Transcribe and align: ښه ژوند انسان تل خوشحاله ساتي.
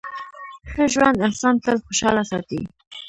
ښه 0.71 0.83
ژوند 0.93 1.17
انسان 1.27 1.55
تل 1.63 1.77
خوشحاله 1.85 2.23
ساتي. 2.31 2.61